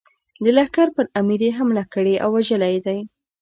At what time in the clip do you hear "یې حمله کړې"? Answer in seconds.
1.47-2.15